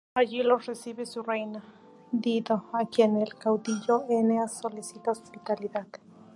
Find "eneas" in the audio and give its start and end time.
4.09-4.57